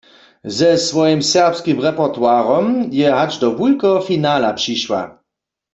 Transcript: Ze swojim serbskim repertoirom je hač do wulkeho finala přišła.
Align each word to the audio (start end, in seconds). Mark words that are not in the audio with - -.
Ze 0.57 0.71
swojim 0.87 1.21
serbskim 1.33 1.77
repertoirom 1.87 2.67
je 2.99 3.07
hač 3.17 3.31
do 3.41 3.49
wulkeho 3.59 3.99
finala 4.07 4.49
přišła. 4.59 5.01